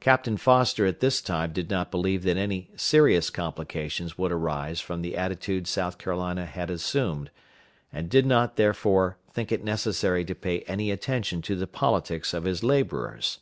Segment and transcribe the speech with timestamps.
[0.00, 5.00] Captain Foster at this time did not believe that any serious complications would arise from
[5.00, 7.30] the attitude South Carolina had assumed,
[7.92, 12.42] and did not, therefore, think it necessary to pay any attention to the politics of
[12.42, 13.38] his laborers.